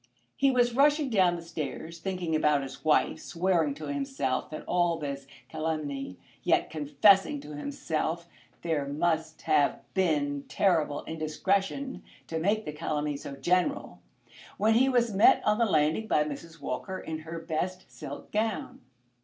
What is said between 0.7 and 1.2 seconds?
rushing